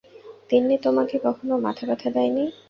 তিন্নি 0.49 0.75
তোমাকে 0.77 1.15
কখনো 1.25 1.53
মাথাব্যথা 1.65 2.09
দেয় 2.15 2.31
নি? 2.35 2.43